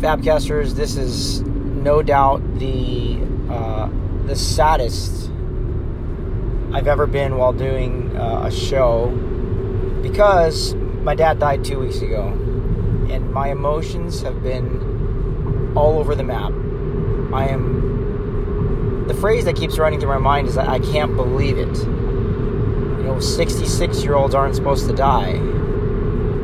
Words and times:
Fabcasters, 0.00 0.72
this 0.76 0.96
is 0.96 1.42
no 1.42 2.00
doubt 2.00 2.40
the 2.58 3.20
uh, 3.50 3.86
the 4.24 4.34
saddest 4.34 5.30
I've 6.72 6.86
ever 6.86 7.06
been 7.06 7.36
while 7.36 7.52
doing 7.52 8.16
uh, 8.16 8.44
a 8.46 8.50
show 8.50 9.10
because 10.00 10.74
my 11.02 11.14
dad 11.14 11.38
died 11.38 11.66
two 11.66 11.80
weeks 11.80 12.00
ago, 12.00 12.28
and 13.10 13.30
my 13.30 13.50
emotions 13.50 14.22
have 14.22 14.42
been 14.42 15.74
all 15.76 15.98
over 15.98 16.14
the 16.14 16.24
map. 16.24 16.50
I 17.34 17.48
am. 17.48 19.04
The 19.06 19.14
phrase 19.14 19.44
that 19.44 19.56
keeps 19.56 19.76
running 19.76 20.00
through 20.00 20.08
my 20.08 20.18
mind 20.18 20.48
is 20.48 20.56
I 20.56 20.78
can't 20.78 21.14
believe 21.14 21.58
it. 21.58 21.76
You 21.76 23.04
know, 23.04 23.20
66 23.20 24.02
year 24.02 24.14
olds 24.14 24.34
aren't 24.34 24.54
supposed 24.54 24.88
to 24.88 24.94
die. 24.96 25.32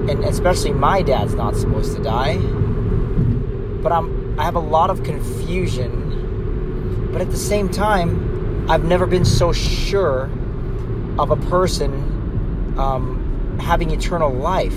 And 0.08 0.24
especially 0.24 0.72
my 0.72 1.00
dad's 1.00 1.34
not 1.34 1.56
supposed 1.56 1.96
to 1.96 2.02
die. 2.02 2.38
But 3.86 3.92
I'm, 3.92 4.36
I 4.36 4.42
have 4.42 4.56
a 4.56 4.58
lot 4.58 4.90
of 4.90 5.04
confusion. 5.04 7.12
But 7.12 7.20
at 7.20 7.30
the 7.30 7.36
same 7.36 7.68
time, 7.68 8.68
I've 8.68 8.82
never 8.82 9.06
been 9.06 9.24
so 9.24 9.52
sure 9.52 10.28
of 11.20 11.30
a 11.30 11.36
person 11.36 12.74
um, 12.76 13.60
having 13.60 13.92
eternal 13.92 14.32
life 14.32 14.74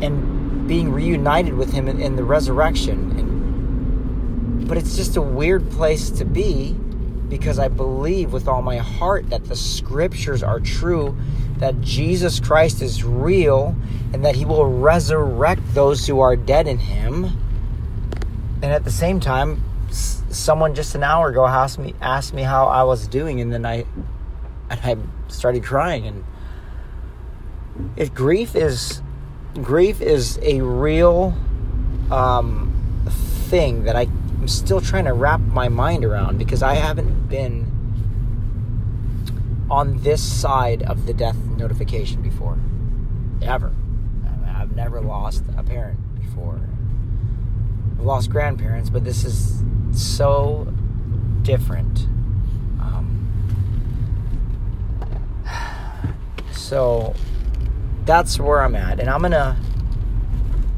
and 0.00 0.68
being 0.68 0.92
reunited 0.92 1.54
with 1.54 1.72
him 1.72 1.88
in, 1.88 2.00
in 2.00 2.14
the 2.14 2.22
resurrection. 2.22 3.18
And 3.18 4.68
but 4.68 4.78
it's 4.78 4.94
just 4.94 5.16
a 5.16 5.20
weird 5.20 5.68
place 5.72 6.08
to 6.10 6.24
be 6.24 6.72
because 7.28 7.58
I 7.58 7.66
believe 7.66 8.32
with 8.32 8.46
all 8.46 8.62
my 8.62 8.76
heart 8.76 9.28
that 9.30 9.46
the 9.46 9.56
scriptures 9.56 10.44
are 10.44 10.60
true, 10.60 11.16
that 11.56 11.80
Jesus 11.80 12.38
Christ 12.38 12.80
is 12.80 13.02
real, 13.02 13.74
and 14.12 14.24
that 14.24 14.36
he 14.36 14.44
will 14.44 14.66
resurrect 14.66 15.62
those 15.74 16.06
who 16.06 16.20
are 16.20 16.36
dead 16.36 16.68
in 16.68 16.78
him. 16.78 17.42
And 18.66 18.74
at 18.74 18.82
the 18.82 18.90
same 18.90 19.20
time, 19.20 19.62
someone 19.92 20.74
just 20.74 20.96
an 20.96 21.04
hour 21.04 21.28
ago 21.28 21.46
asked 21.46 21.78
me 21.78 21.94
asked 22.00 22.34
me 22.34 22.42
how 22.42 22.66
I 22.66 22.82
was 22.82 23.06
doing 23.06 23.40
and 23.40 23.52
then 23.52 23.64
I 23.64 23.86
and 24.68 24.80
I 24.82 24.96
started 25.28 25.62
crying 25.62 26.04
and 26.04 26.24
if 27.94 28.12
grief 28.12 28.56
is 28.56 29.00
grief 29.62 30.00
is 30.00 30.40
a 30.42 30.62
real 30.62 31.32
um, 32.10 32.74
thing 33.48 33.84
that 33.84 33.94
I'm 33.94 34.48
still 34.48 34.80
trying 34.80 35.04
to 35.04 35.12
wrap 35.12 35.38
my 35.38 35.68
mind 35.68 36.04
around 36.04 36.36
because 36.36 36.60
I 36.60 36.74
haven't 36.74 37.28
been 37.28 37.70
on 39.70 40.02
this 40.02 40.20
side 40.20 40.82
of 40.82 41.06
the 41.06 41.14
death 41.14 41.36
notification 41.56 42.20
before. 42.20 42.58
Ever. 43.42 43.72
I've 44.44 44.74
never 44.74 45.00
lost 45.00 45.44
a 45.56 45.62
parent 45.62 46.00
before. 46.20 46.60
Lost 47.98 48.30
grandparents, 48.30 48.90
but 48.90 49.04
this 49.04 49.24
is 49.24 49.62
so 49.92 50.72
different. 51.42 52.06
Um, 52.80 53.28
so 56.52 57.14
that's 58.04 58.38
where 58.38 58.62
I'm 58.62 58.76
at, 58.76 59.00
and 59.00 59.08
I'm 59.08 59.22
gonna 59.22 59.56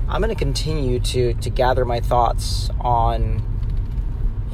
I'm 0.09 0.21
gonna 0.21 0.35
continue 0.35 1.01
to 1.01 1.35
to 1.35 1.51
gather 1.51 1.85
my 1.85 2.01
thoughts 2.01 2.71
on 2.81 3.43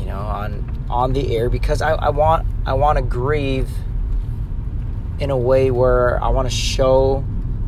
you 0.05 0.07
know, 0.07 0.19
on 0.19 0.87
on 0.91 1.13
the 1.13 1.35
air 1.37 1.49
because 1.49 1.81
I, 1.81 1.93
I 1.93 2.11
want 2.11 2.47
I 2.67 2.75
want 2.75 2.99
to 2.99 3.03
grieve 3.03 3.71
in 5.19 5.31
a 5.31 5.37
way 5.37 5.71
where 5.71 6.23
I 6.23 6.29
want 6.29 6.49
to 6.49 6.55
show 6.55 7.25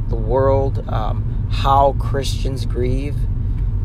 the 0.08 0.16
world 0.16 0.86
um, 0.88 1.48
how 1.50 1.94
Christians 1.98 2.66
grieve. 2.66 3.16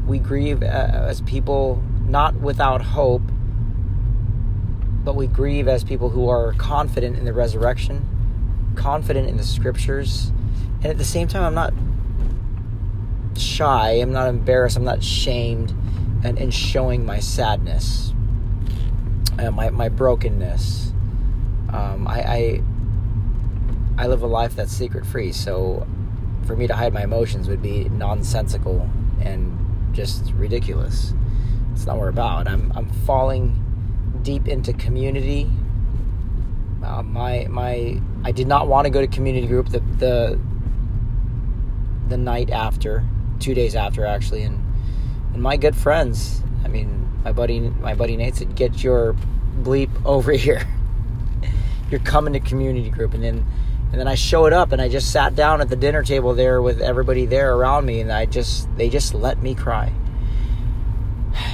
We 0.05 0.19
grieve 0.19 0.63
uh, 0.63 0.65
as 0.65 1.21
people 1.21 1.81
not 2.07 2.35
without 2.35 2.81
hope, 2.81 3.21
but 5.03 5.15
we 5.15 5.27
grieve 5.27 5.67
as 5.67 5.83
people 5.83 6.09
who 6.09 6.29
are 6.29 6.53
confident 6.53 7.17
in 7.17 7.25
the 7.25 7.33
resurrection, 7.33 8.73
confident 8.75 9.29
in 9.29 9.37
the 9.37 9.43
scriptures, 9.43 10.31
and 10.75 10.87
at 10.87 10.97
the 10.97 11.05
same 11.05 11.27
time, 11.27 11.43
I'm 11.43 11.53
not 11.53 11.73
shy, 13.37 13.91
I'm 13.91 14.11
not 14.11 14.27
embarrassed, 14.27 14.77
I'm 14.77 14.83
not 14.83 15.03
shamed, 15.03 15.71
and, 16.23 16.37
and 16.37 16.53
showing 16.53 17.05
my 17.05 17.19
sadness 17.19 18.11
uh, 19.41 19.51
my 19.51 19.69
my 19.69 19.89
brokenness. 19.89 20.93
Um, 21.69 22.07
I, 22.07 22.21
I 22.21 22.63
I 23.97 24.07
live 24.07 24.21
a 24.21 24.27
life 24.27 24.55
that's 24.55 24.71
secret 24.71 25.05
free, 25.05 25.31
so 25.31 25.87
for 26.45 26.55
me 26.55 26.67
to 26.67 26.75
hide 26.75 26.93
my 26.93 27.03
emotions 27.03 27.47
would 27.47 27.61
be 27.61 27.85
nonsensical 27.89 28.89
and 29.21 29.57
just 29.93 30.31
ridiculous. 30.33 31.13
It's 31.73 31.85
not 31.85 31.95
what 31.95 32.01
we're 32.01 32.09
about. 32.09 32.47
I'm 32.47 32.71
I'm 32.75 32.89
falling 33.05 33.57
deep 34.21 34.47
into 34.47 34.73
community. 34.73 35.49
Uh, 36.83 37.03
my 37.03 37.47
my 37.49 37.99
I 38.23 38.31
did 38.31 38.47
not 38.47 38.67
want 38.67 38.85
to 38.85 38.89
go 38.89 39.01
to 39.01 39.07
community 39.07 39.47
group 39.47 39.69
the 39.69 39.79
the 39.97 40.39
the 42.07 42.17
night 42.17 42.49
after, 42.49 43.05
two 43.39 43.53
days 43.53 43.75
after 43.75 44.05
actually, 44.05 44.43
and 44.43 44.59
and 45.33 45.41
my 45.41 45.57
good 45.57 45.75
friends. 45.75 46.41
I 46.63 46.67
mean, 46.67 47.09
my 47.23 47.31
buddy 47.31 47.59
my 47.59 47.93
buddy 47.95 48.17
Nate 48.17 48.35
said, 48.35 48.55
"Get 48.55 48.83
your 48.83 49.15
bleep 49.61 49.89
over 50.05 50.31
here. 50.45 50.67
You're 51.89 51.99
coming 52.01 52.33
to 52.33 52.39
community 52.39 52.89
group." 52.89 53.13
And 53.13 53.23
then 53.23 53.45
and 53.91 53.99
then 53.99 54.07
I 54.07 54.15
showed 54.15 54.53
up 54.53 54.71
and 54.71 54.81
I 54.81 54.87
just 54.87 55.11
sat 55.11 55.35
down 55.35 55.59
at 55.59 55.69
the 55.69 55.75
dinner 55.75 56.01
table 56.01 56.33
there 56.33 56.61
with 56.61 56.81
everybody 56.81 57.25
there 57.25 57.53
around 57.53 57.85
me, 57.85 57.99
and 57.99 58.11
I 58.11 58.25
just 58.25 58.73
they 58.77 58.89
just 58.89 59.13
let 59.13 59.41
me 59.41 59.53
cry. 59.53 59.93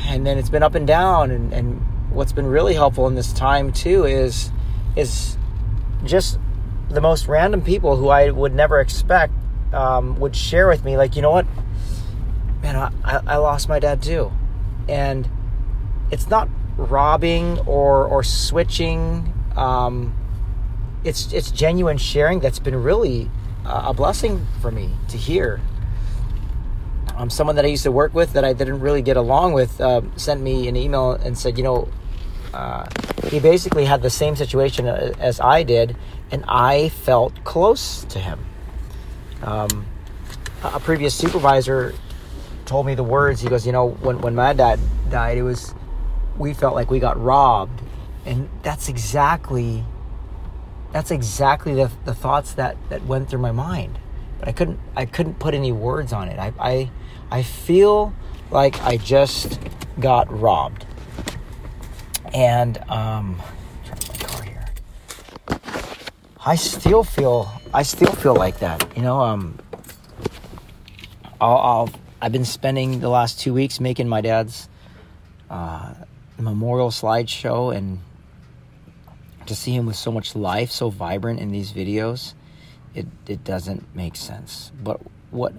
And 0.05 0.25
then 0.25 0.37
it's 0.37 0.49
been 0.49 0.63
up 0.63 0.75
and 0.75 0.85
down, 0.87 1.31
and, 1.31 1.51
and 1.53 1.81
what's 2.11 2.31
been 2.31 2.45
really 2.45 2.73
helpful 2.73 3.07
in 3.07 3.15
this 3.15 3.33
time 3.33 3.71
too 3.71 4.05
is 4.05 4.51
is 4.95 5.37
just 6.03 6.39
the 6.89 7.01
most 7.01 7.27
random 7.27 7.61
people 7.61 7.97
who 7.97 8.09
I 8.09 8.29
would 8.29 8.53
never 8.53 8.79
expect 8.79 9.33
um, 9.73 10.19
would 10.19 10.35
share 10.35 10.67
with 10.67 10.85
me, 10.85 10.95
like, 10.95 11.15
you 11.15 11.21
know 11.21 11.31
what, 11.31 11.45
man, 12.61 12.75
I, 13.03 13.21
I 13.27 13.37
lost 13.37 13.67
my 13.67 13.79
dad 13.79 14.01
too, 14.01 14.31
and 14.87 15.29
it's 16.11 16.29
not 16.29 16.49
robbing 16.77 17.59
or 17.65 18.05
or 18.05 18.23
switching. 18.23 19.33
Um, 19.55 20.15
it's 21.07 21.31
it's 21.33 21.51
genuine 21.51 21.97
sharing 21.97 22.39
that's 22.39 22.59
been 22.59 22.75
really 22.75 23.29
uh, 23.65 23.85
a 23.87 23.93
blessing 23.93 24.45
for 24.61 24.71
me 24.71 24.91
to 25.09 25.17
hear. 25.17 25.61
Um, 27.15 27.29
someone 27.29 27.55
that 27.55 27.65
I 27.65 27.69
used 27.69 27.83
to 27.83 27.91
work 27.91 28.13
with 28.13 28.33
that 28.33 28.45
I 28.45 28.53
didn't 28.53 28.79
really 28.79 29.01
get 29.01 29.17
along 29.17 29.53
with 29.53 29.81
uh, 29.81 30.01
sent 30.17 30.41
me 30.41 30.67
an 30.67 30.75
email 30.75 31.13
and 31.13 31.35
said, 31.35 31.57
you 31.57 31.63
know, 31.63 31.89
uh, 32.53 32.85
he 33.29 33.39
basically 33.39 33.85
had 33.85 34.03
the 34.03 34.09
same 34.09 34.35
situation 34.35 34.87
uh, 34.87 35.13
as 35.17 35.39
I 35.39 35.63
did, 35.63 35.95
and 36.29 36.45
I 36.47 36.89
felt 36.89 37.43
close 37.43 38.03
to 38.05 38.19
him. 38.19 38.45
Um, 39.41 39.85
a 40.63 40.79
previous 40.79 41.15
supervisor 41.15 41.95
told 42.65 42.85
me 42.85 42.93
the 42.93 43.03
words. 43.03 43.41
He 43.41 43.49
goes, 43.49 43.65
you 43.65 43.71
know, 43.71 43.89
when 43.89 44.19
when 44.21 44.35
my 44.35 44.53
dad 44.53 44.79
died, 45.09 45.37
it 45.37 45.43
was 45.43 45.73
we 46.37 46.53
felt 46.53 46.75
like 46.75 46.91
we 46.91 46.99
got 46.99 47.19
robbed. 47.21 47.81
And 48.25 48.49
that's 48.61 48.89
exactly 48.89 49.85
that's 50.97 51.11
exactly 51.11 51.75
the, 51.75 51.91
the 52.05 52.13
thoughts 52.15 52.53
that, 52.53 52.75
that 52.89 53.05
went 53.05 53.29
through 53.29 53.37
my 53.37 53.51
mind. 53.51 53.99
But 54.39 54.47
I 54.47 54.51
couldn't 54.51 54.79
I 54.95 55.05
couldn't 55.05 55.37
put 55.37 55.53
any 55.53 55.71
words 55.71 56.11
on 56.11 56.27
it. 56.27 56.39
I 56.39 56.51
I, 56.59 56.91
I 57.29 57.43
feel 57.43 58.15
like 58.49 58.81
I 58.81 58.97
just 58.97 59.59
got 59.99 60.25
robbed. 60.31 60.87
And 62.33 62.79
um 62.89 63.37
my 63.37 64.17
car 64.25 64.41
here. 64.41 64.65
I 66.43 66.55
still 66.55 67.03
feel 67.03 67.51
I 67.71 67.83
still 67.83 68.13
feel 68.13 68.35
like 68.35 68.57
that. 68.59 68.97
You 68.97 69.03
know, 69.03 69.21
um 69.21 69.59
I'll, 71.39 71.57
I'll 71.57 71.89
I've 72.23 72.31
been 72.31 72.45
spending 72.45 73.01
the 73.01 73.09
last 73.09 73.39
two 73.39 73.53
weeks 73.53 73.79
making 73.79 74.07
my 74.07 74.21
dad's 74.21 74.67
uh, 75.51 75.93
memorial 76.39 76.89
slideshow 76.89 77.75
and 77.75 77.99
to 79.47 79.55
see 79.55 79.73
him 79.75 79.85
with 79.85 79.95
so 79.95 80.11
much 80.11 80.35
life, 80.35 80.71
so 80.71 80.89
vibrant 80.89 81.39
in 81.39 81.51
these 81.51 81.71
videos, 81.71 82.33
it, 82.93 83.07
it 83.27 83.43
doesn't 83.43 83.95
make 83.95 84.15
sense. 84.15 84.71
But 84.83 84.99
what 85.31 85.53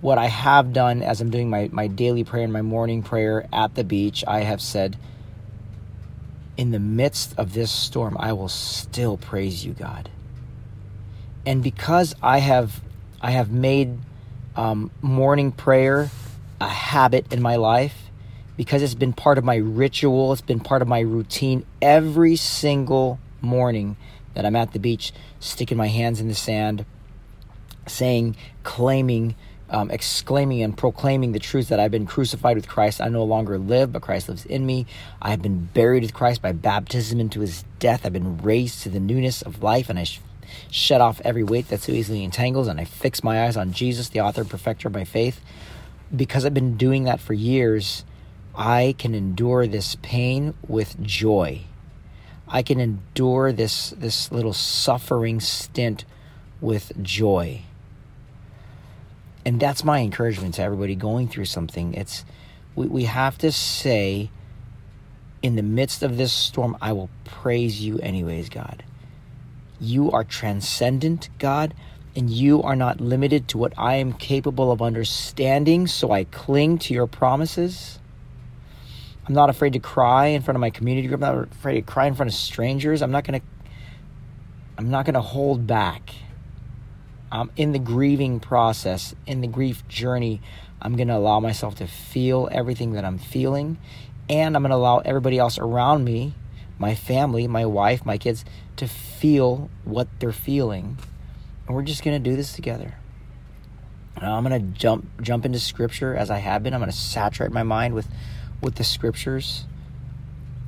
what 0.00 0.18
I 0.18 0.26
have 0.26 0.72
done 0.72 1.00
as 1.00 1.20
I'm 1.20 1.30
doing 1.30 1.48
my, 1.48 1.70
my 1.72 1.86
daily 1.86 2.24
prayer 2.24 2.42
and 2.42 2.52
my 2.52 2.60
morning 2.62 3.04
prayer 3.04 3.46
at 3.52 3.76
the 3.76 3.84
beach, 3.84 4.24
I 4.26 4.40
have 4.40 4.60
said, 4.60 4.98
in 6.56 6.72
the 6.72 6.80
midst 6.80 7.38
of 7.38 7.54
this 7.54 7.70
storm, 7.70 8.16
I 8.18 8.32
will 8.32 8.48
still 8.48 9.16
praise 9.16 9.64
you, 9.64 9.74
God. 9.74 10.10
And 11.46 11.62
because 11.62 12.14
I 12.20 12.38
have 12.38 12.80
I 13.20 13.30
have 13.30 13.50
made 13.52 13.96
um, 14.56 14.90
morning 15.00 15.52
prayer 15.52 16.10
a 16.60 16.68
habit 16.68 17.32
in 17.32 17.40
my 17.40 17.56
life, 17.56 18.10
because 18.56 18.82
it's 18.82 18.94
been 18.94 19.12
part 19.12 19.38
of 19.38 19.44
my 19.44 19.56
ritual, 19.56 20.32
it's 20.32 20.42
been 20.42 20.60
part 20.60 20.82
of 20.82 20.88
my 20.88 21.00
routine 21.00 21.64
every 21.80 22.36
single 22.36 23.20
morning 23.42 23.96
that 24.34 24.46
I'm 24.46 24.56
at 24.56 24.72
the 24.72 24.78
beach, 24.78 25.12
sticking 25.40 25.76
my 25.76 25.88
hands 25.88 26.20
in 26.20 26.28
the 26.28 26.34
sand, 26.34 26.86
saying, 27.86 28.36
claiming 28.62 29.34
um, 29.72 29.90
exclaiming 29.90 30.62
and 30.62 30.76
proclaiming 30.76 31.32
the 31.32 31.38
truth 31.38 31.68
that 31.68 31.80
I've 31.80 31.90
been 31.90 32.06
crucified 32.06 32.56
with 32.56 32.68
Christ. 32.68 33.00
I 33.00 33.08
no 33.08 33.24
longer 33.24 33.58
live, 33.58 33.90
but 33.90 34.02
Christ 34.02 34.28
lives 34.28 34.44
in 34.44 34.66
me. 34.66 34.86
I 35.20 35.30
have 35.30 35.40
been 35.40 35.64
buried 35.72 36.02
with 36.02 36.12
Christ 36.12 36.42
by 36.42 36.52
baptism 36.52 37.18
into 37.18 37.40
his 37.40 37.64
death. 37.78 38.04
I've 38.04 38.12
been 38.12 38.36
raised 38.36 38.82
to 38.82 38.90
the 38.90 39.00
newness 39.00 39.40
of 39.40 39.62
life, 39.62 39.88
and 39.88 39.98
I 39.98 40.04
sh- 40.04 40.20
shed 40.70 41.00
off 41.00 41.22
every 41.24 41.42
weight 41.42 41.68
that 41.68 41.80
so 41.80 41.92
easily 41.92 42.22
entangles, 42.22 42.68
and 42.68 42.78
I 42.78 42.84
fix 42.84 43.24
my 43.24 43.44
eyes 43.44 43.56
on 43.56 43.72
Jesus, 43.72 44.10
the 44.10 44.20
author 44.20 44.42
and 44.42 44.50
perfecter 44.50 44.88
of 44.88 44.94
my 44.94 45.04
faith. 45.04 45.40
Because 46.14 46.44
I've 46.44 46.52
been 46.52 46.76
doing 46.76 47.04
that 47.04 47.20
for 47.20 47.32
years, 47.32 48.04
I 48.54 48.94
can 48.98 49.14
endure 49.14 49.66
this 49.66 49.96
pain 50.02 50.52
with 50.68 51.02
joy. 51.02 51.62
I 52.52 52.62
can 52.62 52.78
endure 52.78 53.50
this, 53.50 53.90
this 53.90 54.30
little 54.30 54.52
suffering 54.52 55.40
stint 55.40 56.04
with 56.60 56.92
joy 57.02 57.62
and 59.44 59.58
that's 59.58 59.84
my 59.84 60.00
encouragement 60.00 60.54
to 60.54 60.62
everybody 60.62 60.94
going 60.94 61.28
through 61.28 61.46
something. 61.46 61.94
It's 61.94 62.24
we, 62.74 62.86
we 62.86 63.04
have 63.04 63.38
to 63.38 63.50
say, 63.50 64.30
in 65.42 65.56
the 65.56 65.62
midst 65.62 66.02
of 66.02 66.16
this 66.16 66.32
storm, 66.32 66.76
I 66.80 66.92
will 66.92 67.10
praise 67.24 67.80
you 67.80 67.98
anyways, 67.98 68.48
God. 68.48 68.84
You 69.80 70.10
are 70.12 70.22
transcendent, 70.22 71.28
God, 71.38 71.74
and 72.14 72.30
you 72.30 72.62
are 72.62 72.76
not 72.76 73.00
limited 73.00 73.48
to 73.48 73.58
what 73.58 73.72
I 73.76 73.96
am 73.96 74.12
capable 74.12 74.70
of 74.70 74.80
understanding, 74.80 75.86
so 75.88 76.12
I 76.12 76.24
cling 76.24 76.78
to 76.78 76.94
your 76.94 77.08
promises. 77.08 77.98
I'm 79.26 79.34
not 79.34 79.50
afraid 79.50 79.74
to 79.74 79.78
cry 79.78 80.26
in 80.26 80.42
front 80.42 80.56
of 80.56 80.60
my 80.60 80.70
community 80.70 81.08
group. 81.08 81.22
I'm 81.22 81.36
not 81.36 81.52
afraid 81.52 81.74
to 81.74 81.82
cry 81.82 82.06
in 82.06 82.14
front 82.14 82.30
of 82.30 82.34
strangers. 82.34 83.02
I'm 83.02 83.12
not 83.12 83.24
going 83.24 83.40
to 83.40 83.46
I'm 84.78 84.90
not 84.90 85.04
going 85.04 85.14
to 85.14 85.20
hold 85.20 85.66
back 85.66 86.14
I'm 87.32 87.50
in 87.56 87.72
the 87.72 87.78
grieving 87.78 88.40
process, 88.40 89.14
in 89.26 89.40
the 89.40 89.46
grief 89.46 89.88
journey, 89.88 90.42
I'm 90.82 90.96
going 90.96 91.08
to 91.08 91.16
allow 91.16 91.40
myself 91.40 91.76
to 91.76 91.86
feel 91.86 92.46
everything 92.52 92.92
that 92.92 93.06
I'm 93.06 93.16
feeling. 93.16 93.78
And 94.28 94.54
I'm 94.54 94.62
going 94.62 94.70
to 94.70 94.76
allow 94.76 94.98
everybody 94.98 95.38
else 95.38 95.58
around 95.58 96.04
me, 96.04 96.34
my 96.78 96.94
family, 96.94 97.48
my 97.48 97.64
wife, 97.64 98.04
my 98.04 98.18
kids, 98.18 98.44
to 98.76 98.86
feel 98.86 99.70
what 99.84 100.08
they're 100.18 100.30
feeling. 100.30 100.98
And 101.66 101.74
we're 101.74 101.82
just 101.82 102.04
going 102.04 102.22
to 102.22 102.30
do 102.30 102.36
this 102.36 102.52
together. 102.52 102.96
Uh, 104.20 104.26
I'm 104.26 104.46
going 104.46 104.60
to 104.60 104.78
jump 104.78 105.08
jump 105.22 105.46
into 105.46 105.58
scripture 105.58 106.14
as 106.14 106.30
I 106.30 106.36
have 106.36 106.62
been. 106.62 106.74
I'm 106.74 106.80
going 106.80 106.90
to 106.90 106.96
saturate 106.96 107.50
my 107.50 107.62
mind 107.62 107.94
with 107.94 108.08
with 108.62 108.76
the 108.76 108.84
scriptures 108.84 109.66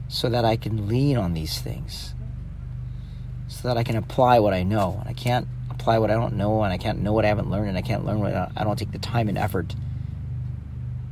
so 0.09 0.29
that 0.29 0.45
I 0.45 0.57
can 0.57 0.89
lean 0.89 1.17
on 1.17 1.33
these 1.33 1.61
things. 1.61 2.15
So 3.49 3.69
that 3.69 3.79
I 3.79 3.85
can 3.85 3.97
apply 3.97 4.41
what 4.41 4.53
I 4.53 4.63
know. 4.63 4.99
And 5.01 5.09
I 5.09 5.13
can't 5.15 5.49
apply 5.71 5.99
what 5.99 6.11
I 6.11 6.15
don't 6.15 6.35
know, 6.35 6.63
and 6.63 6.73
I 6.73 6.79
can't 6.79 7.01
know 7.01 7.13
what 7.13 7.25
I 7.25 7.29
haven't 7.29 7.51
learned, 7.51 7.69
and 7.69 7.79
I 7.79 7.83
can't 7.83 8.05
learn 8.05 8.21
what 8.21 8.35
I 8.35 8.65
don't 8.65 8.79
take 8.79 8.93
the 8.93 8.99
time 8.99 9.29
and 9.29 9.39
effort 9.39 9.75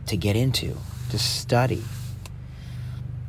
to 0.07 0.17
get 0.17 0.37
into, 0.37 0.77
to 1.11 1.19
study. 1.19 1.83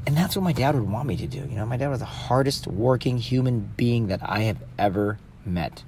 And 0.06 0.18
that's 0.18 0.36
what 0.36 0.44
my 0.44 0.54
dad 0.54 0.76
would 0.76 0.90
want 0.90 1.08
me 1.08 1.16
to 1.18 1.28
do. 1.28 1.40
You 1.40 1.56
know, 1.56 1.66
my 1.66 1.78
dad 1.78 1.90
was 1.90 2.00
the 2.00 2.06
hardest 2.06 2.68
working 2.68 3.18
human 3.18 3.72
being 3.78 4.08
that 4.08 4.20
I 4.22 4.42
have 4.42 4.58
ever 4.78 5.20
met. 5.46 5.84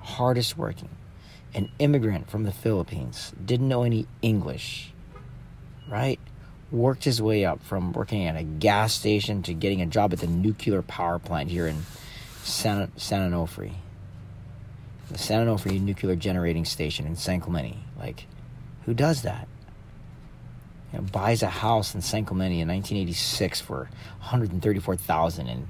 Hardest 0.00 0.56
working. 0.56 0.88
An 1.54 1.70
immigrant 1.78 2.30
from 2.30 2.44
the 2.44 2.52
Philippines, 2.52 3.32
didn't 3.44 3.68
know 3.68 3.82
any 3.82 4.06
English, 4.22 4.92
right? 5.88 6.20
Worked 6.70 7.04
his 7.04 7.20
way 7.20 7.44
up 7.44 7.62
from 7.62 7.92
working 7.92 8.26
at 8.26 8.36
a 8.36 8.42
gas 8.42 8.92
station 8.92 9.42
to 9.44 9.54
getting 9.54 9.80
a 9.80 9.86
job 9.86 10.12
at 10.12 10.20
the 10.20 10.26
nuclear 10.26 10.82
power 10.82 11.18
plant 11.18 11.50
here 11.50 11.66
in 11.66 11.82
San, 12.42 12.90
San 12.96 13.30
Onofre, 13.30 13.72
the 15.10 15.18
San 15.18 15.46
Onofre 15.46 15.80
nuclear 15.80 16.16
generating 16.16 16.64
station 16.64 17.06
in 17.06 17.16
San 17.16 17.40
Clemente. 17.40 17.78
Like, 17.98 18.26
who 18.84 18.94
does 18.94 19.22
that? 19.22 19.48
You 20.92 20.98
know, 20.98 21.04
buys 21.04 21.42
a 21.42 21.48
house 21.48 21.94
in 21.94 22.02
San 22.02 22.24
Clemente 22.24 22.60
in 22.60 22.68
1986 22.68 23.60
for 23.60 23.88
134,000 24.20 25.48
and 25.48 25.68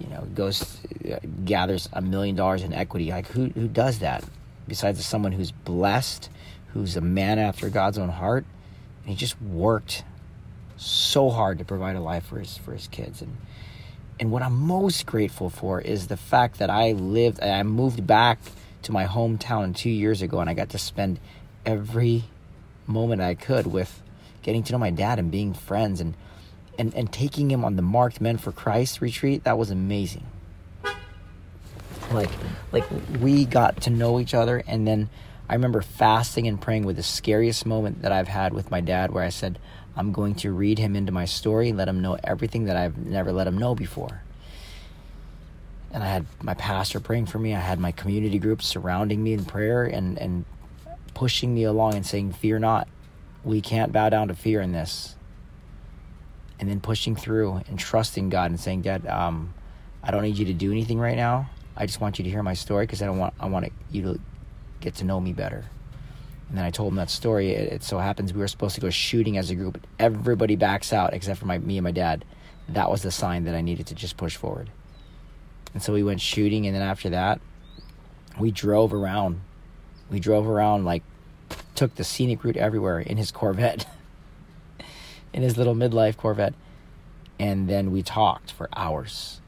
you 0.00 0.08
know 0.08 0.22
goes 0.34 0.78
uh, 1.10 1.18
gathers 1.44 1.88
a 1.92 2.00
million 2.00 2.36
dollars 2.36 2.62
in 2.62 2.72
equity. 2.72 3.10
Like, 3.10 3.26
who 3.28 3.46
who 3.50 3.68
does 3.68 3.98
that? 4.00 4.24
Besides 4.66 5.04
someone 5.04 5.32
who's 5.32 5.50
blessed, 5.50 6.28
who's 6.72 6.96
a 6.96 7.00
man 7.00 7.38
after 7.38 7.70
God's 7.70 7.98
own 7.98 8.10
heart, 8.10 8.44
he 9.08 9.16
just 9.16 9.40
worked 9.42 10.04
so 10.76 11.30
hard 11.30 11.58
to 11.58 11.64
provide 11.64 11.96
a 11.96 12.00
life 12.00 12.26
for 12.26 12.38
his 12.38 12.56
for 12.56 12.72
his 12.72 12.88
kids 12.88 13.20
and 13.20 13.36
and 14.20 14.32
what 14.32 14.42
I'm 14.42 14.54
most 14.54 15.06
grateful 15.06 15.48
for 15.48 15.80
is 15.80 16.08
the 16.08 16.16
fact 16.16 16.58
that 16.58 16.70
I 16.70 16.92
lived, 16.92 17.40
I 17.40 17.62
moved 17.62 18.06
back 18.06 18.40
to 18.82 18.92
my 18.92 19.06
hometown 19.06 19.76
two 19.76 19.90
years 19.90 20.22
ago 20.22 20.40
and 20.40 20.50
I 20.50 20.54
got 20.54 20.70
to 20.70 20.78
spend 20.78 21.20
every 21.64 22.24
moment 22.86 23.20
I 23.20 23.34
could 23.34 23.66
with 23.66 24.02
getting 24.42 24.64
to 24.64 24.72
know 24.72 24.78
my 24.78 24.90
dad 24.90 25.18
and 25.18 25.30
being 25.30 25.54
friends 25.54 26.00
and, 26.00 26.14
and, 26.78 26.92
and 26.94 27.12
taking 27.12 27.50
him 27.50 27.64
on 27.64 27.76
the 27.76 27.82
Marked 27.82 28.20
Men 28.20 28.38
for 28.38 28.50
Christ 28.50 29.00
retreat. 29.00 29.44
That 29.44 29.56
was 29.56 29.70
amazing. 29.70 30.26
Like, 32.10 32.30
like 32.72 32.84
we 33.20 33.44
got 33.44 33.82
to 33.82 33.90
know 33.90 34.18
each 34.18 34.34
other 34.34 34.64
and 34.66 34.86
then 34.86 35.10
I 35.48 35.54
remember 35.54 35.80
fasting 35.80 36.46
and 36.46 36.60
praying 36.60 36.84
with 36.84 36.96
the 36.96 37.02
scariest 37.02 37.64
moment 37.64 38.02
that 38.02 38.12
I've 38.12 38.28
had 38.28 38.52
with 38.52 38.70
my 38.70 38.80
dad 38.80 39.12
where 39.12 39.24
I 39.24 39.30
said, 39.30 39.58
I'm 39.96 40.12
going 40.12 40.34
to 40.36 40.52
read 40.52 40.78
him 40.78 40.94
into 40.94 41.10
my 41.10 41.24
story 41.24 41.70
and 41.70 41.78
let 41.78 41.88
him 41.88 42.00
know 42.00 42.18
everything 42.22 42.66
that 42.66 42.76
I've 42.76 42.98
never 42.98 43.32
let 43.32 43.46
him 43.46 43.56
know 43.56 43.74
before. 43.74 44.22
And 45.90 46.02
I 46.02 46.06
had 46.06 46.26
my 46.42 46.54
pastor 46.54 47.00
praying 47.00 47.26
for 47.26 47.38
me. 47.38 47.54
I 47.54 47.60
had 47.60 47.80
my 47.80 47.92
community 47.92 48.38
group 48.38 48.62
surrounding 48.62 49.22
me 49.22 49.32
in 49.32 49.44
prayer 49.44 49.84
and, 49.84 50.18
and 50.18 50.44
pushing 51.14 51.54
me 51.54 51.64
along 51.64 51.94
and 51.94 52.04
saying, 52.04 52.32
Fear 52.32 52.58
not. 52.58 52.86
We 53.42 53.60
can't 53.62 53.92
bow 53.92 54.10
down 54.10 54.28
to 54.28 54.34
fear 54.34 54.60
in 54.60 54.72
this. 54.72 55.16
And 56.60 56.68
then 56.68 56.80
pushing 56.80 57.16
through 57.16 57.62
and 57.68 57.78
trusting 57.78 58.28
God 58.28 58.50
and 58.50 58.60
saying, 58.60 58.82
Dad, 58.82 59.06
um, 59.06 59.54
I 60.02 60.10
don't 60.10 60.22
need 60.22 60.36
you 60.36 60.44
to 60.46 60.54
do 60.54 60.70
anything 60.70 60.98
right 60.98 61.16
now. 61.16 61.48
I 61.76 61.86
just 61.86 62.00
want 62.00 62.18
you 62.18 62.24
to 62.24 62.30
hear 62.30 62.42
my 62.42 62.54
story 62.54 62.84
because 62.84 63.02
I 63.02 63.06
don't 63.06 63.18
want 63.18 63.34
I 63.38 63.46
want 63.46 63.72
you 63.90 64.02
to 64.02 64.20
get 64.80 64.94
to 64.96 65.04
know 65.04 65.20
me 65.20 65.32
better. 65.32 65.64
And 66.48 66.56
then 66.56 66.64
I 66.64 66.70
told 66.70 66.92
him 66.92 66.96
that 66.96 67.10
story. 67.10 67.50
It, 67.50 67.72
it, 67.72 67.82
so 67.82 67.98
happens 67.98 68.32
we 68.32 68.40
were 68.40 68.48
supposed 68.48 68.74
to 68.76 68.80
go 68.80 68.90
shooting 68.90 69.36
as 69.36 69.50
a 69.50 69.54
group. 69.54 69.86
Everybody 69.98 70.56
backs 70.56 70.92
out 70.92 71.12
except 71.12 71.38
for 71.38 71.46
my 71.46 71.58
me 71.58 71.76
and 71.76 71.84
my 71.84 71.92
dad. 71.92 72.24
That 72.68 72.90
was 72.90 73.02
the 73.02 73.10
sign 73.10 73.44
that 73.44 73.54
I 73.54 73.60
needed 73.60 73.86
to 73.88 73.94
just 73.94 74.16
push 74.16 74.36
forward. 74.36 74.70
And 75.74 75.82
so 75.82 75.92
we 75.92 76.02
went 76.02 76.20
shooting, 76.20 76.66
and 76.66 76.74
then 76.74 76.82
after 76.82 77.10
that, 77.10 77.40
we 78.38 78.50
drove 78.50 78.94
around. 78.94 79.40
We 80.10 80.20
drove 80.20 80.48
around 80.48 80.84
like 80.84 81.02
took 81.74 81.94
the 81.94 82.04
scenic 82.04 82.44
route 82.44 82.56
everywhere 82.56 83.00
in 83.00 83.16
his 83.18 83.30
Corvette, 83.30 83.86
in 85.32 85.42
his 85.42 85.56
little 85.56 85.74
midlife 85.74 86.16
Corvette, 86.16 86.54
and 87.38 87.68
then 87.68 87.92
we 87.92 88.02
talked 88.02 88.52
for 88.52 88.68
hours. 88.74 89.40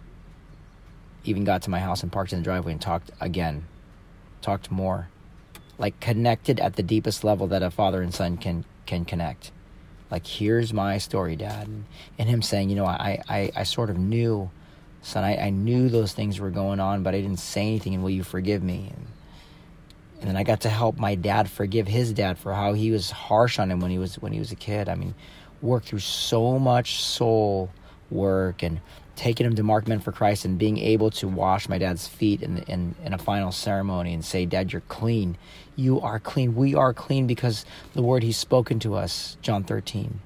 Even 1.25 1.45
got 1.45 1.63
to 1.63 1.71
my 1.71 1.81
house 1.81 2.03
and 2.03 2.13
parked 2.13 2.33
in 2.33 2.41
the 2.41 2.45
driveway 2.45 2.73
and 2.73 2.81
talked 2.81 3.11
again, 3.21 3.67
talked 4.43 4.71
more 4.71 5.09
like 5.81 5.99
connected 5.99 6.61
at 6.61 6.77
the 6.77 6.83
deepest 6.83 7.25
level 7.25 7.47
that 7.49 7.63
a 7.63 7.71
father 7.71 8.03
and 8.03 8.15
son 8.15 8.37
can 8.37 8.65
can 8.87 9.05
connect. 9.05 9.51
Like 10.11 10.27
here's 10.27 10.73
my 10.73 10.99
story 10.99 11.37
dad. 11.37 11.67
And, 12.19 12.29
him 12.29 12.43
saying 12.43 12.69
you 12.69 12.77
know 12.77 12.85
I, 12.85 13.23
I 13.29 13.51
i 13.57 13.63
sort 13.65 13.91
of 13.91 13.99
knew 13.99 14.51
son 15.03 15.25
I, 15.25 15.47
I 15.47 15.51
knew 15.51 15.89
those 15.89 16.13
things 16.13 16.39
were 16.39 16.51
going 16.51 16.79
on 16.79 17.03
but 17.03 17.15
i 17.15 17.21
didn't 17.21 17.39
say 17.39 17.63
anything 17.63 17.95
and 17.95 18.03
will 18.03 18.11
you 18.11 18.23
forgive 18.23 18.63
me? 18.63 18.93
And, 18.95 19.07
and 20.21 20.29
then 20.29 20.37
i 20.37 20.45
got 20.45 20.61
to 20.61 20.69
help 20.69 20.99
my 20.99 21.15
dad 21.15 21.51
forgive 21.51 21.89
his 21.89 22.13
dad 22.13 22.39
for 22.39 22.53
how 22.53 22.75
he 22.75 22.91
was 22.91 23.11
harsh 23.11 23.59
on 23.59 23.71
him 23.71 23.81
when 23.81 23.91
he 23.91 23.99
was 23.99 24.17
when 24.17 24.33
he 24.33 24.39
was 24.39 24.53
a 24.53 24.57
kid. 24.57 24.89
I 24.89 24.95
mean 24.95 25.15
worked 25.63 25.89
through 25.89 26.01
so 26.01 26.59
much 26.59 27.03
soul 27.03 27.71
work 28.11 28.63
and 28.63 28.81
taking 29.21 29.45
him 29.45 29.55
to 29.55 29.63
Marked 29.63 29.87
Men 29.87 30.01
for 30.01 30.13
Christ 30.13 30.47
and 30.47 30.59
being 30.59 30.79
able 30.79 31.11
to 31.11 31.29
wash 31.29 31.69
my 31.69 31.77
dad's 31.77 32.09
feet 32.09 32.41
in, 32.43 32.57
in, 32.63 32.95
in 33.05 33.13
a 33.13 33.19
final 33.19 33.53
ceremony 33.53 34.15
and 34.15 34.25
say, 34.25 34.47
Dad, 34.47 34.73
you're 34.73 34.81
clean. 34.89 35.37
You 35.77 36.01
are 36.01 36.19
clean. 36.19 36.55
We 36.55 36.75
are 36.75 36.95
clean 36.95 37.27
because 37.27 37.67
the 37.93 38.01
word 38.01 38.23
he's 38.23 38.39
spoken 38.39 38.79
to 38.79 38.95
us, 38.95 39.37
John 39.43 39.63
13. 39.63 40.21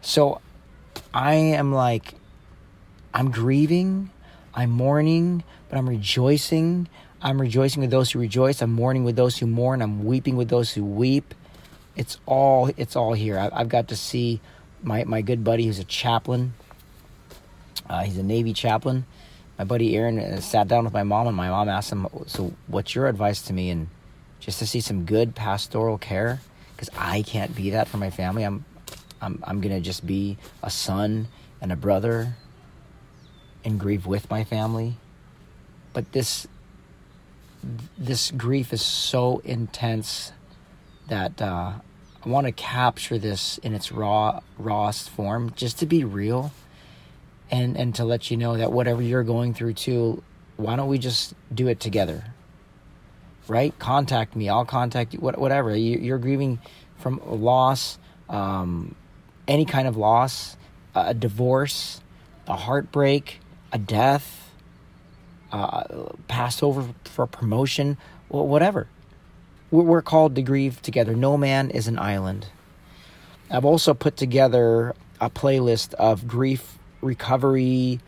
So 0.00 0.40
I 1.14 1.34
am 1.34 1.72
like, 1.72 2.14
I'm 3.14 3.30
grieving, 3.30 4.10
I'm 4.52 4.70
mourning, 4.70 5.44
but 5.68 5.78
I'm 5.78 5.88
rejoicing. 5.88 6.88
I'm 7.22 7.40
rejoicing 7.40 7.82
with 7.82 7.92
those 7.92 8.10
who 8.10 8.18
rejoice. 8.18 8.60
I'm 8.60 8.72
mourning 8.72 9.04
with 9.04 9.14
those 9.14 9.38
who 9.38 9.46
mourn. 9.46 9.80
I'm 9.80 10.04
weeping 10.04 10.36
with 10.36 10.48
those 10.48 10.72
who 10.72 10.84
weep. 10.84 11.34
It's 11.94 12.18
all 12.26 12.72
it's 12.76 12.96
all 12.96 13.12
here. 13.12 13.38
I've 13.52 13.68
got 13.68 13.86
to 13.88 13.96
see 13.96 14.40
my 14.82 15.04
my 15.04 15.22
good 15.22 15.44
buddy 15.44 15.66
who's 15.66 15.78
a 15.78 15.84
chaplain 15.84 16.54
uh, 17.88 18.02
he's 18.02 18.18
a 18.18 18.22
Navy 18.22 18.52
chaplain. 18.52 19.06
My 19.58 19.64
buddy 19.64 19.96
Aaron 19.96 20.18
uh, 20.18 20.40
sat 20.40 20.68
down 20.68 20.84
with 20.84 20.92
my 20.92 21.02
mom, 21.04 21.26
and 21.26 21.36
my 21.36 21.48
mom 21.48 21.68
asked 21.68 21.92
him, 21.92 22.06
"So, 22.26 22.52
what's 22.66 22.94
your 22.94 23.06
advice 23.08 23.42
to 23.42 23.52
me?" 23.52 23.70
And 23.70 23.88
just 24.40 24.58
to 24.58 24.66
see 24.66 24.80
some 24.80 25.04
good 25.04 25.34
pastoral 25.34 25.98
care, 25.98 26.40
because 26.74 26.90
I 26.98 27.22
can't 27.22 27.54
be 27.54 27.70
that 27.70 27.88
for 27.88 27.96
my 27.96 28.10
family. 28.10 28.42
I'm, 28.42 28.64
I'm, 29.20 29.42
I'm 29.44 29.60
gonna 29.60 29.80
just 29.80 30.06
be 30.06 30.38
a 30.62 30.70
son 30.70 31.28
and 31.60 31.72
a 31.72 31.76
brother, 31.76 32.36
and 33.64 33.80
grieve 33.80 34.06
with 34.06 34.28
my 34.30 34.44
family. 34.44 34.96
But 35.92 36.12
this, 36.12 36.46
this 37.96 38.30
grief 38.32 38.72
is 38.72 38.82
so 38.82 39.40
intense 39.44 40.32
that 41.08 41.40
uh, 41.40 41.74
I 42.24 42.28
want 42.28 42.46
to 42.46 42.52
capture 42.52 43.18
this 43.18 43.58
in 43.58 43.74
its 43.74 43.92
raw, 43.92 44.40
rawest 44.58 45.08
form, 45.10 45.52
just 45.56 45.78
to 45.78 45.86
be 45.86 46.04
real, 46.04 46.52
and 47.50 47.76
and 47.76 47.94
to 47.96 48.04
let 48.04 48.30
you 48.30 48.36
know 48.36 48.56
that 48.56 48.72
whatever 48.72 49.02
you're 49.02 49.22
going 49.22 49.54
through 49.54 49.74
too, 49.74 50.22
why 50.56 50.76
don't 50.76 50.88
we 50.88 50.98
just 50.98 51.34
do 51.52 51.68
it 51.68 51.80
together? 51.80 52.24
Right? 53.46 53.78
Contact 53.78 54.34
me. 54.36 54.48
I'll 54.48 54.64
contact 54.64 55.12
you. 55.12 55.20
Whatever 55.20 55.76
you're 55.76 56.18
grieving 56.18 56.60
from 56.96 57.20
loss, 57.26 57.98
um, 58.28 58.94
any 59.46 59.66
kind 59.66 59.86
of 59.86 59.96
loss, 59.96 60.56
a 60.94 61.12
divorce, 61.12 62.00
a 62.46 62.56
heartbreak, 62.56 63.40
a 63.72 63.78
death, 63.78 64.50
uh, 65.52 65.84
passed 66.26 66.62
over 66.62 66.86
for 67.04 67.26
promotion, 67.26 67.98
whatever. 68.28 68.88
We're 69.70 70.02
called 70.02 70.36
to 70.36 70.42
grieve 70.42 70.80
together. 70.82 71.14
No 71.14 71.36
man 71.36 71.70
is 71.70 71.88
an 71.88 71.98
island. 71.98 72.46
I've 73.50 73.64
also 73.64 73.92
put 73.92 74.16
together 74.16 74.94
a 75.20 75.28
playlist 75.30 75.94
of 75.94 76.26
grief 76.26 76.73
recovery 77.04 78.00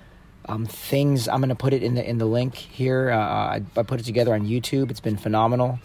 um, 0.48 0.66
things. 0.66 1.28
I'm 1.28 1.40
going 1.40 1.48
to 1.50 1.54
put 1.54 1.72
it 1.72 1.82
in 1.82 1.94
the 1.94 2.08
in 2.08 2.18
the 2.18 2.26
link 2.26 2.54
here. 2.54 3.10
Uh, 3.10 3.18
I, 3.18 3.62
I 3.76 3.82
put 3.82 4.00
it 4.00 4.04
together 4.04 4.34
on 4.34 4.46
YouTube. 4.46 4.90
It's 4.90 5.00
been 5.00 5.16
phenomenal. 5.16 5.78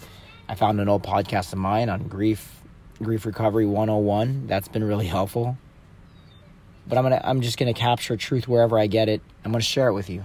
I 0.47 0.55
found 0.55 0.79
an 0.79 0.89
old 0.89 1.03
podcast 1.03 1.53
of 1.53 1.59
mine 1.59 1.89
on 1.89 2.07
grief 2.07 2.61
grief 3.01 3.25
recovery 3.25 3.65
101. 3.65 4.47
That's 4.47 4.67
been 4.67 4.83
really 4.83 5.07
helpful. 5.07 5.57
But 6.87 6.97
I'm 6.97 7.03
gonna 7.03 7.21
I'm 7.23 7.41
just 7.41 7.57
gonna 7.57 7.73
capture 7.73 8.17
truth 8.17 8.47
wherever 8.47 8.77
I 8.77 8.87
get 8.87 9.09
it. 9.09 9.21
I'm 9.45 9.51
gonna 9.51 9.63
share 9.63 9.87
it 9.87 9.93
with 9.93 10.09
you. 10.09 10.23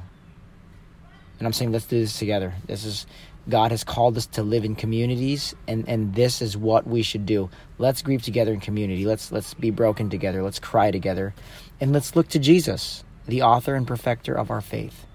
And 1.38 1.47
I'm 1.47 1.52
saying 1.52 1.73
let's 1.73 1.87
do 1.87 2.00
this 2.00 2.19
together. 2.19 2.55
This 2.66 2.85
is 2.85 3.07
God 3.49 3.71
has 3.71 3.85
called 3.85 4.16
us 4.16 4.26
to 4.26 4.43
live 4.43 4.64
in 4.64 4.75
communities 4.75 5.55
and, 5.69 5.88
and 5.88 6.14
this 6.14 6.43
is 6.43 6.57
what 6.57 6.87
we 6.87 7.02
should 7.02 7.26
do. 7.26 7.49
Let's 7.78 8.02
grieve 8.02 8.23
together 8.23 8.52
in 8.52 8.61
community. 8.61 9.05
Let's 9.05 9.31
let's 9.31 9.55
be 9.55 9.71
broken 9.71 10.11
together. 10.11 10.43
Let's 10.43 10.59
cry 10.59 10.90
together. 10.90 11.35
And 11.80 11.92
let's 11.92 12.16
look 12.16 12.28
to 12.28 12.38
Jesus, 12.38 13.04
the 13.26 13.42
author 13.42 13.75
and 13.75 13.87
perfecter 13.87 14.35
of 14.35 14.50
our 14.50 14.61
faith, 14.61 15.06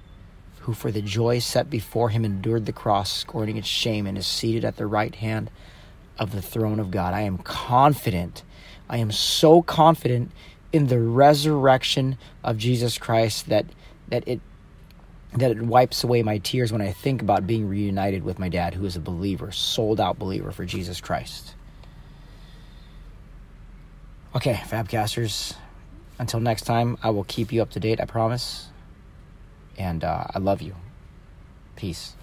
who 0.61 0.73
for 0.73 0.91
the 0.91 1.01
joy 1.01 1.39
set 1.39 1.69
before 1.69 2.09
him 2.09 2.23
endured 2.23 2.65
the 2.65 2.73
cross, 2.73 3.11
scorning 3.11 3.57
its 3.57 3.67
shame, 3.67 4.05
and 4.05 4.17
is 4.17 4.27
seated 4.27 4.63
at 4.63 4.77
the 4.77 4.85
right 4.85 5.15
hand 5.15 5.49
of 6.17 6.31
the 6.31 6.41
throne 6.41 6.79
of 6.79 6.91
God. 6.91 7.13
I 7.13 7.21
am 7.21 7.39
confident. 7.39 8.43
I 8.87 8.97
am 8.97 9.11
so 9.11 9.61
confident 9.61 10.31
in 10.71 10.87
the 10.87 10.99
resurrection 10.99 12.17
of 12.43 12.57
Jesus 12.57 12.97
Christ 12.97 13.49
that 13.49 13.65
that 14.09 14.27
it 14.27 14.41
that 15.33 15.51
it 15.51 15.61
wipes 15.61 16.03
away 16.03 16.23
my 16.23 16.37
tears 16.39 16.71
when 16.71 16.81
I 16.81 16.91
think 16.91 17.21
about 17.21 17.47
being 17.47 17.67
reunited 17.67 18.23
with 18.23 18.37
my 18.37 18.49
dad, 18.49 18.73
who 18.73 18.85
is 18.85 18.97
a 18.97 18.99
believer, 18.99 19.51
sold 19.51 19.99
out 19.99 20.19
believer 20.19 20.51
for 20.51 20.65
Jesus 20.65 20.99
Christ. 20.99 21.55
Okay, 24.35 24.53
Fabcasters, 24.53 25.55
until 26.21 26.39
next 26.39 26.61
time, 26.65 26.99
I 27.01 27.09
will 27.09 27.23
keep 27.23 27.51
you 27.51 27.63
up 27.63 27.71
to 27.71 27.79
date, 27.79 27.99
I 27.99 28.05
promise. 28.05 28.69
And 29.75 30.03
uh, 30.03 30.25
I 30.29 30.37
love 30.37 30.61
you. 30.61 30.75
Peace. 31.75 32.13